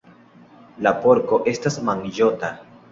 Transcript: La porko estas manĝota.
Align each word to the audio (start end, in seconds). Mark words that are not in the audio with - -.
La 0.87 0.95
porko 1.03 1.41
estas 1.55 1.81
manĝota. 1.91 2.55